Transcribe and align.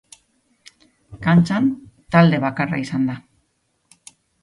Kantxan 1.27 1.69
talde 2.17 2.43
bakarra 2.49 2.83
izan 2.89 3.09
da. 3.15 3.23